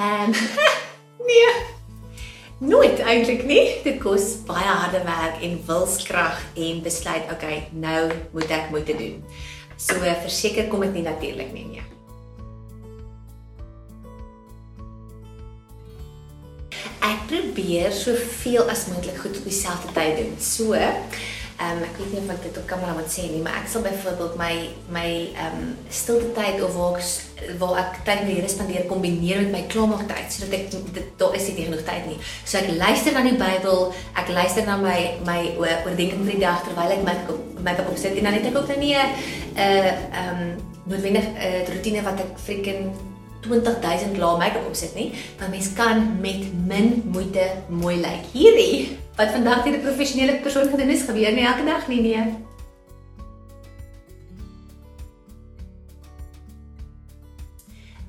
Ehm 0.00 0.30
nee. 1.28 1.52
Nooit 2.58 2.98
eintlik 2.98 3.44
nie. 3.44 3.62
Dit 3.84 3.98
kos 4.02 4.34
baie 4.48 4.66
harde 4.68 5.00
werk 5.04 5.40
en 5.44 5.60
wilskrag 5.66 6.42
en 6.54 6.82
besluit, 6.82 7.32
okay, 7.32 7.68
nou 7.72 8.10
moet 8.32 8.52
ek 8.52 8.68
moeite 8.72 8.96
doen. 8.96 9.24
So 9.76 9.96
verseker 10.00 10.68
kom 10.68 10.84
dit 10.84 11.00
nie 11.00 11.08
natuurlik 11.08 11.52
nie 11.56 11.66
nee. 11.72 11.99
Probeer 17.30 17.92
soveel 17.94 18.70
as 18.70 18.88
moontlik 18.90 19.20
goed 19.22 19.36
op 19.38 19.44
dieselfde 19.46 19.92
tyd 19.94 20.16
doen. 20.20 20.34
So, 20.42 20.74
Ehm 21.60 21.76
um, 21.76 21.82
ek 21.84 21.96
weet 22.00 22.12
nie 22.14 22.20
of 22.22 22.30
ek 22.32 22.38
dit 22.46 22.56
op 22.56 22.68
kamera 22.70 22.94
moet 22.96 23.10
sê 23.12 23.26
nie, 23.28 23.42
maar 23.44 23.58
ek 23.58 23.66
sal 23.68 23.82
byvoorbeeld 23.84 24.36
my 24.40 24.52
my 24.94 25.08
ehm 25.28 25.58
um, 25.58 25.66
stilte 25.92 26.30
tyd 26.32 26.62
of 26.64 26.72
waar 26.72 26.96
ek 26.96 27.58
waar 27.60 27.74
ek 27.82 27.98
tyd 28.06 28.22
met 28.22 28.30
die 28.30 28.36
Here 28.38 28.48
spandeer 28.48 28.86
kombineer 28.88 29.42
met 29.42 29.52
my 29.52 29.60
klaarmaak 29.74 30.06
tyd 30.08 30.32
sodat 30.32 30.56
ek 30.56 30.94
dit 30.96 31.10
daar 31.20 31.36
is 31.36 31.50
nie 31.50 31.66
genoeg 31.66 31.82
tyd 31.84 32.08
nie. 32.08 32.16
So 32.48 32.56
ek 32.62 32.72
luister 32.80 33.12
na 33.12 33.26
die 33.28 33.36
Bybel, 33.42 33.84
ek 34.22 34.32
luister 34.38 34.64
na 34.64 34.78
my 34.80 34.96
my 35.28 35.38
oordeenking 35.60 36.24
vir 36.24 36.38
die 36.38 36.46
dag 36.46 36.64
terwyl 36.64 36.96
ek 36.96 37.04
my 37.04 37.16
make-up 37.60 37.92
opsit 37.92 38.16
en 38.16 38.30
dan 38.30 38.40
het 38.40 38.48
ek 38.48 38.56
ook 38.56 38.72
nou 38.72 38.80
nie 38.80 38.96
'n 38.96 39.12
uh 39.60 39.92
ehm 40.16 40.40
um, 40.40 40.50
noodwendig 40.88 41.28
'n 41.28 41.36
uh, 41.44 41.60
roetine 41.74 42.06
wat 42.08 42.24
ek 42.24 42.40
freaking 42.46 42.88
20000 43.46 44.18
lae 44.20 44.38
make-up 44.38 44.66
opsit 44.68 44.94
nie, 44.94 45.10
want 45.38 45.50
mens 45.54 45.72
kan 45.76 46.20
met 46.20 46.46
min 46.66 47.02
moeite 47.12 47.46
mooi 47.68 47.96
lyk. 48.00 48.28
Hierdie 48.32 48.98
wat 49.16 49.34
vandag 49.36 49.64
deur 49.64 49.76
'n 49.76 49.84
professionele 49.84 50.40
persoon 50.44 50.68
gedoen 50.70 50.90
is, 50.90 51.02
gebeur 51.02 51.32
nie 51.32 51.46
elke 51.46 51.64
dag 51.64 51.88
nie, 51.88 52.00
nee. 52.00 52.24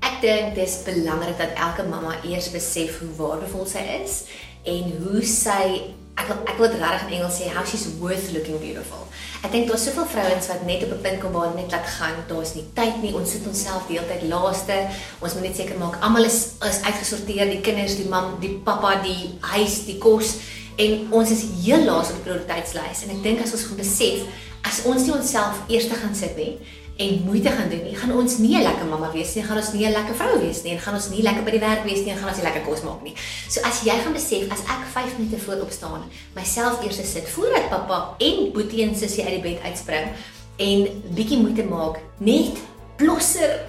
Ek 0.00 0.20
dink 0.20 0.54
dit 0.54 0.64
is 0.66 0.82
belangrik 0.84 1.38
dat 1.38 1.56
elke 1.56 1.82
mamma 1.88 2.14
eers 2.24 2.50
besef 2.50 3.00
hoe 3.00 3.12
waardevol 3.16 3.66
sy 3.66 3.82
is 4.02 4.24
en 4.64 4.92
hoe 5.02 5.22
sy 5.22 5.94
ek 6.16 6.26
wil 6.28 6.38
ek 6.44 6.56
wil 6.58 6.70
dit 6.70 6.80
regtig 6.80 7.06
in 7.08 7.14
Engels 7.18 7.38
sê 7.40 7.48
how 7.52 7.64
she's 7.64 7.86
worth 8.00 8.32
looking 8.32 8.58
beautiful. 8.60 9.06
Ek 9.42 9.50
dink 9.50 9.68
daar's 9.68 9.84
soveel 9.88 10.06
vrouens 10.06 10.48
wat 10.52 10.64
net 10.66 10.84
op 10.86 10.92
'n 10.94 11.02
punt 11.02 11.20
kom 11.20 11.32
waar 11.32 11.46
hulle 11.48 11.60
net 11.62 11.72
laat 11.72 11.86
gaan, 11.98 12.16
daar's 12.28 12.54
nie 12.54 12.66
tyd 12.74 13.02
nie, 13.02 13.14
ons 13.14 13.30
sit 13.30 13.46
onsself 13.46 13.86
die 13.88 13.98
hele 13.98 14.08
tyd 14.08 14.28
laaste. 14.28 14.76
Ons 15.20 15.34
moet 15.34 15.42
net 15.48 15.56
seker 15.56 15.78
maak 15.78 16.00
almal 16.00 16.24
is 16.24 16.60
is 16.62 16.82
uitgesorteer, 16.82 17.50
die 17.50 17.60
kinders, 17.60 17.96
die 17.96 18.08
mam, 18.08 18.40
die 18.40 18.60
pappa, 18.64 19.02
die 19.02 19.38
huis, 19.40 19.84
die 19.86 19.98
kos 19.98 20.36
en 20.76 21.06
ons 21.12 21.30
is 21.30 21.44
heel 21.64 21.84
laas 21.84 22.10
op 22.12 22.20
die 22.20 22.26
prioriteitslys 22.30 23.04
en 23.04 23.16
ek 23.16 23.22
dink 23.24 23.42
as 23.44 23.52
ons 23.56 23.66
gaan 23.68 23.80
besef 23.80 24.24
as 24.68 24.84
ons 24.88 25.04
nie 25.06 25.14
onsself 25.16 25.60
eers 25.68 25.90
gaan 25.90 26.14
sit 26.16 26.36
nie 26.38 26.54
en 26.96 27.22
moeite 27.24 27.50
gaan 27.50 27.68
doen 27.68 27.82
nie, 27.84 27.94
gaan 27.96 28.12
ons 28.12 28.38
nie 28.38 28.56
'n 28.56 28.62
lekker 28.62 28.86
mamma 28.86 29.10
wees 29.12 29.34
nie, 29.34 29.42
gaan 29.42 29.56
ons 29.56 29.72
nie 29.72 29.86
'n 29.86 29.92
lekker 29.92 30.14
vrou 30.14 30.38
wees 30.40 30.62
nie, 30.62 30.72
en 30.72 30.78
gaan 30.78 30.94
ons 30.94 31.08
nie 31.08 31.22
lekker 31.22 31.42
by 31.42 31.50
die 31.50 31.60
werk 31.60 31.84
wees 31.84 32.04
nie, 32.04 32.12
en 32.12 32.18
gaan 32.18 32.28
ons 32.28 32.36
nie 32.36 32.44
lekker 32.44 32.62
kos 32.62 32.82
maak 32.82 33.02
nie. 33.02 33.14
So 33.48 33.60
as 33.60 33.82
jy 33.82 33.96
gaan 34.02 34.12
besef 34.12 34.52
as 34.52 34.60
ek 34.60 34.82
5 34.92 35.18
minute 35.18 35.38
voor 35.38 35.60
opstaan, 35.62 36.02
myself 36.34 36.82
eers 36.84 36.96
sit 37.12 37.28
voordat 37.28 37.70
pappa 37.70 38.14
en 38.18 38.52
boetie 38.52 38.82
en 38.82 38.94
sussie 38.96 39.24
uit 39.24 39.42
die 39.42 39.52
bed 39.52 39.62
uitspring 39.64 40.08
en 40.56 41.02
bietjie 41.14 41.38
moeite 41.38 41.64
maak, 41.64 41.98
net 42.18 42.58
blosser 42.96 43.60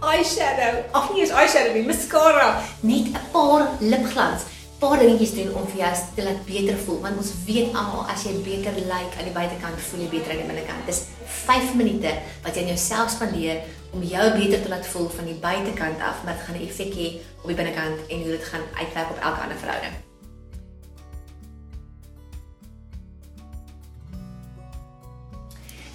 eyeshadow, 0.00 0.84
of 0.94 1.12
nie 1.12 1.20
eens 1.22 1.30
eyeshadow 1.30 1.74
nie, 1.74 1.86
mascara, 1.86 2.62
net 2.80 3.06
'n 3.06 3.18
paar 3.32 3.68
lipglans 3.80 4.42
paar 4.78 4.98
dingetjies 5.00 5.34
doen 5.34 5.54
om 5.58 5.66
vir 5.72 5.80
jou 5.80 5.92
te 6.14 6.24
laat 6.26 6.42
beter 6.46 6.76
voel 6.86 7.00
want 7.02 7.18
ons 7.18 7.32
weet 7.46 7.74
almal 7.74 8.04
as 8.12 8.24
jy 8.26 8.34
beter 8.46 8.76
lyk 8.78 8.86
like, 8.92 9.18
aan 9.18 9.26
die 9.26 9.34
buitekant 9.34 9.86
voel 9.88 10.04
jy 10.04 10.10
beter 10.12 10.34
aan 10.34 10.42
die 10.44 10.50
binnekant. 10.52 10.86
Dis 10.86 11.04
5 11.42 11.74
minute 11.80 12.14
wat 12.46 12.54
jy 12.54 12.62
aan 12.62 12.74
jouself 12.74 13.14
spandeer 13.16 13.64
om 13.90 14.04
jou 14.06 14.26
beter 14.38 14.62
te 14.62 14.70
laat 14.70 14.86
voel 14.92 15.08
van 15.18 15.30
die 15.30 15.38
buitekant 15.42 16.04
af, 16.04 16.22
maar 16.24 16.38
dit 16.38 16.46
gaan 16.46 16.60
'n 16.60 16.68
effek 16.68 16.92
hê 16.94 17.08
op 17.42 17.48
die 17.50 17.58
binnekant 17.62 17.98
en 18.08 18.22
hoe 18.22 18.36
dit 18.36 18.50
gaan 18.52 18.66
uitwerk 18.78 19.10
op 19.10 19.18
elke 19.18 19.40
ander 19.40 19.58
verhouding. 19.58 20.07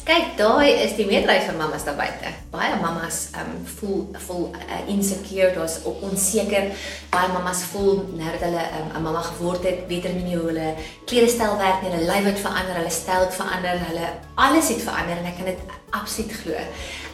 Kyk, 0.04 0.34
daai 0.36 0.82
is 0.84 0.98
die 0.98 1.06
meerderheid 1.08 1.46
van 1.48 1.62
mammas 1.62 1.86
daar 1.88 1.96
buite. 1.96 2.28
Baie 2.52 2.74
mammas 2.82 3.30
um 3.40 3.54
voel 3.78 4.02
voel 4.26 4.50
uh, 4.52 4.80
insecure, 4.92 5.54
daar's 5.56 5.78
onseker. 5.88 6.74
Baie 7.14 7.30
mammas 7.32 7.62
voel 7.72 8.02
nou 8.18 8.34
dat 8.34 8.44
hulle 8.44 8.66
um, 8.82 8.90
'n 8.90 8.98
um, 9.00 9.06
mamma 9.06 9.22
geword 9.30 9.64
het, 9.64 9.86
weet 9.88 10.04
hulle 10.04 10.26
nie 10.26 10.36
hoe 10.36 10.50
hulle 10.50 10.74
klerestyl 11.08 11.56
werk 11.62 11.86
nie, 11.86 11.94
hulle 11.94 12.10
lyf 12.10 12.28
het 12.28 12.44
verander, 12.44 12.82
hulle 12.82 12.92
styl 12.92 13.24
het 13.24 13.38
verander, 13.40 13.80
hulle 13.88 14.10
alles 14.36 14.74
het 14.76 14.84
verander 14.84 15.24
en 15.24 15.30
ek 15.32 15.40
kan 15.40 15.52
dit 15.54 15.64
absoluut 15.96 16.36
glo. 16.42 16.68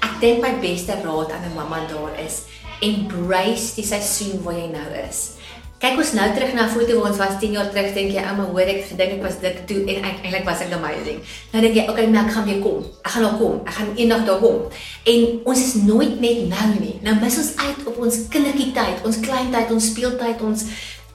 Ek 0.09 0.17
dink 0.25 0.41
my 0.41 0.55
beste 0.65 0.97
raad 1.05 1.31
aan 1.37 1.45
'n 1.45 1.55
mamma 1.61 1.85
daar 1.93 2.17
is 2.25 2.41
embrace 2.81 3.75
die 3.77 3.85
seisoen 3.85 4.41
waar 4.41 4.57
jy 4.57 4.69
nou 4.73 4.89
is. 5.05 5.37
Kyk 5.79 5.95
ons 5.95 6.09
nou 6.11 6.25
terug 6.35 6.51
na 6.57 6.67
'n 6.67 6.73
foto 6.75 6.99
waar 6.99 7.09
ons 7.09 7.17
was 7.17 7.39
10 7.39 7.53
jaar 7.55 7.69
terug, 7.71 7.93
dink 7.95 8.11
jy, 8.11 8.19
ouma, 8.19 8.43
hoor 8.51 8.67
ek 8.67 8.83
gedink 8.91 9.11
ek 9.15 9.23
was 9.23 9.39
dik 9.39 9.63
toe 9.65 9.79
en 9.87 10.03
eintlik 10.03 10.43
was 10.43 10.59
ek 10.59 10.73
amazing. 10.75 11.19
Nou 11.53 11.61
dink 11.63 11.75
jy, 11.75 11.87
okay, 11.87 12.05
nou 12.05 12.25
ek 12.25 12.33
gaan 12.35 12.45
weer 12.45 12.59
kom. 12.59 12.83
Ek 13.05 13.11
gaan 13.11 13.23
nou 13.23 13.35
kom. 13.39 13.61
Ek 13.65 13.73
gaan 13.73 13.95
eendag 13.95 14.25
daar 14.25 14.39
kom. 14.43 14.67
En 15.05 15.39
ons 15.45 15.59
is 15.59 15.73
nooit 15.87 16.19
net 16.19 16.49
nou 16.51 16.67
nie. 16.83 16.99
Nou 17.01 17.15
mis 17.21 17.37
ons 17.37 17.51
uit 17.55 17.79
op 17.87 17.97
ons 17.97 18.15
kindertjie 18.29 18.71
tyd, 18.75 19.05
ons 19.05 19.19
klein 19.19 19.51
tyd, 19.51 19.71
ons 19.71 19.85
speeltyd, 19.85 20.41
ons 20.41 20.65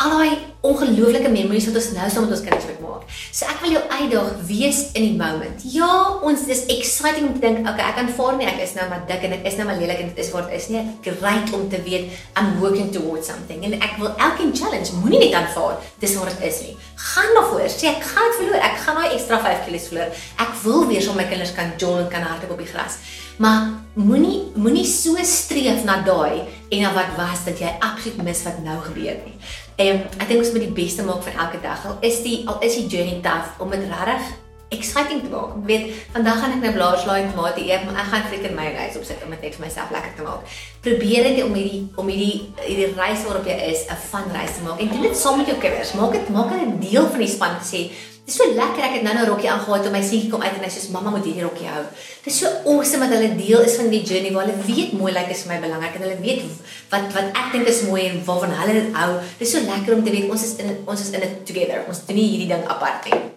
al 0.03 0.10
daai 0.10 0.38
ongelooflike 0.65 1.31
memories 1.31 1.66
wat 1.69 1.77
ons 1.78 1.91
nou 1.94 2.06
saam 2.10 2.25
met 2.25 2.32
ons 2.34 2.43
kinders 2.44 2.66
moet 2.71 2.81
maak. 2.82 3.03
So 3.34 3.47
ek 3.50 3.60
wil 3.62 3.75
jou 3.75 3.82
uitdaag, 3.91 4.31
wees 4.49 4.81
in 4.97 5.05
die 5.06 5.16
moment. 5.19 5.65
Ja, 5.75 5.91
ons 6.25 6.47
dis 6.49 6.65
exciting 6.72 7.28
om 7.28 7.34
te 7.37 7.43
dink, 7.44 7.60
okay, 7.69 7.91
ek 7.93 8.00
aanvaar 8.03 8.38
nie 8.38 8.49
ek 8.49 8.62
is 8.65 8.75
nou 8.78 8.87
maar 8.91 9.05
dik 9.09 9.27
en 9.28 9.37
ek 9.37 9.49
is 9.50 9.59
nou 9.60 9.69
maar 9.69 9.78
lelik 9.81 10.00
en 10.03 10.10
dit 10.12 10.22
is 10.25 10.32
wat 10.34 10.50
is 10.56 10.71
nie. 10.72 10.82
Great 11.05 11.53
om 11.56 11.69
te 11.72 11.81
weet 11.84 12.10
I'm 12.41 12.56
working 12.62 12.91
towards 12.94 13.28
something. 13.31 13.62
En 13.69 13.77
ek 13.78 13.99
wil 14.00 14.10
elkeen 14.15 14.55
challenge, 14.56 14.97
moenie 15.03 15.21
net 15.27 15.38
aanvaar 15.43 15.78
dis 16.03 16.16
wat 16.19 16.32
dit 16.32 16.49
is 16.49 16.62
nie. 16.65 16.76
Gaan 17.12 17.31
na 17.37 17.44
voor, 17.50 17.69
sê 17.69 17.93
ek 17.93 18.09
gaan 18.09 18.31
dit 18.31 18.41
verloor. 18.41 18.65
Ek 18.65 18.81
gaan 18.87 19.00
daai 19.00 19.12
ekstra 19.19 19.43
5 19.44 19.66
kg 19.69 19.84
verloor. 19.91 20.25
Ek 20.47 20.59
wil 20.65 20.88
weer 20.91 21.05
so 21.05 21.19
my 21.19 21.28
kinders 21.28 21.55
kan 21.55 21.76
jol 21.76 22.00
en 22.00 22.11
kan 22.12 22.25
hardloop 22.25 22.56
op 22.56 22.65
die 22.65 22.72
gras. 22.72 22.99
Maar 23.43 23.69
moenie 23.99 24.44
moenie 24.55 24.87
so 24.87 25.19
streef 25.26 25.84
na 25.87 26.00
daai 26.06 26.47
en 26.75 26.83
na 26.83 26.93
wat 26.93 27.17
was 27.17 27.45
dat 27.47 27.59
jy 27.59 27.71
absoluut 27.79 28.23
mis 28.23 28.43
wat 28.43 28.62
nou 28.65 28.79
gebeur 28.83 29.19
nie. 29.25 29.37
En 29.77 30.01
ek 30.19 30.29
dink 30.29 30.41
ons 30.41 30.53
moet 30.55 30.67
die 30.67 30.77
beste 30.83 31.05
maak 31.07 31.23
van 31.27 31.39
elke 31.47 31.61
dag. 31.62 31.87
Al 31.87 32.01
is 32.07 32.23
die 32.27 32.43
al 32.49 32.59
is 32.67 32.79
die 32.81 32.87
journey 32.87 33.21
tough 33.23 33.61
om 33.62 33.71
dit 33.71 33.87
regtig 33.91 34.44
exciting 34.77 35.23
te 35.25 35.31
maak. 35.33 35.57
Ek 35.59 35.67
weet 35.71 35.85
vandag 36.15 36.41
gaan 36.41 36.57
ek 36.57 36.62
nou 36.65 36.73
blaarslaai 36.77 37.21
en 37.23 37.31
tomate 37.33 37.65
eet, 37.65 37.85
maar 37.87 38.01
ek 38.05 38.11
gaan 38.12 38.27
freaking 38.31 38.57
mayonnaise 38.59 38.99
opsit 39.01 39.23
om 39.25 39.35
dit 39.35 39.47
net 39.47 39.59
vir 39.59 39.67
myself 39.67 39.93
lekker 39.95 40.17
te 40.17 40.27
maak. 40.29 40.57
Probeer 40.87 41.29
dit 41.31 41.45
om 41.45 41.55
hierdie 41.59 41.83
om 42.01 42.11
hierdie 42.12 42.35
hierdie 42.62 42.91
reis 42.99 43.23
waarop 43.27 43.47
jy 43.47 43.59
is 43.73 43.87
'n 43.89 44.01
fun 44.11 44.27
reis 44.33 44.57
te 44.57 44.65
maak. 44.67 44.81
En 44.81 44.89
doen 44.89 45.07
dit 45.09 45.17
saam 45.17 45.39
met 45.39 45.47
jou 45.47 45.59
kinders. 45.59 45.95
Maak 45.95 46.12
dit 46.12 46.29
maak 46.29 46.51
dit 46.51 46.61
'n 46.67 46.81
deel 46.81 47.07
van 47.09 47.19
die 47.19 47.35
span 47.37 47.59
te 47.61 47.67
sê 47.77 47.81
Dis 48.25 48.39
so 48.41 48.47
lekker 48.57 48.81
ek 48.81 48.95
het 48.97 49.03
nou 49.05 49.12
nou 49.12 49.25
rokkie 49.29 49.51
aangetree 49.53 49.91
om 49.91 49.93
my 49.93 50.01
seentjie 50.01 50.31
kom 50.33 50.41
uit 50.41 50.55
en 50.57 50.62
hy 50.65 50.71
sê 50.73 50.85
mamma 50.95 51.11
moet 51.12 51.27
hierdie 51.29 51.45
rokkie 51.45 51.69
hou. 51.69 51.83
Dis 52.25 52.39
so 52.41 52.49
awesome 52.73 53.05
dat 53.05 53.19
hulle 53.19 53.37
deel 53.37 53.67
is 53.69 53.77
van 53.77 53.93
die 53.93 54.01
journey 54.01 54.33
waar 54.33 54.49
hulle 54.49 54.65
weet 54.65 54.97
mooi 54.97 55.12
lyk 55.12 55.29
like 55.29 55.37
is 55.37 55.45
vir 55.45 55.53
my 55.53 55.61
belangrik 55.67 56.01
en 56.01 56.06
hulle 56.06 56.17
weet 56.25 56.73
wat 56.95 57.12
wat 57.19 57.37
ek 57.43 57.53
dink 57.53 57.69
is 57.69 57.85
mooi 57.85 58.06
en 58.09 58.19
waarvan 58.25 58.56
hulle 58.62 58.81
dit 58.81 58.91
hou. 58.97 59.12
Dis 59.43 59.53
so 59.53 59.69
lekker 59.69 59.99
om 59.99 60.09
te 60.09 60.17
weet 60.17 60.33
ons 60.33 60.49
is 60.49 60.56
in 60.65 60.77
ons 60.89 61.05
is 61.05 61.12
in 61.12 61.29
it 61.29 61.41
together. 61.45 61.85
Ons 61.85 62.06
doen 62.09 62.25
hierdie 62.25 62.49
ding 62.56 62.65
apart 62.65 63.12
nie. 63.12 63.34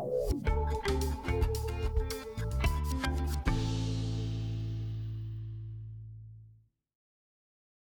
Thank 0.00 0.88
you. 0.88 0.89